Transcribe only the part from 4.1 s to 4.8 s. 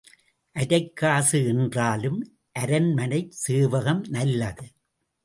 நல்லது.